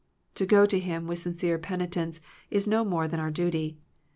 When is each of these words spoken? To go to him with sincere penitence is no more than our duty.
To 0.33 0.47
go 0.47 0.65
to 0.65 0.79
him 0.79 1.05
with 1.05 1.19
sincere 1.19 1.59
penitence 1.59 2.21
is 2.49 2.65
no 2.67 2.83
more 2.83 3.07
than 3.07 3.19
our 3.19 3.29
duty. 3.29 3.77